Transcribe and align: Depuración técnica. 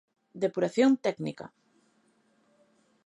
Depuración 0.43 0.91
técnica. 1.05 1.45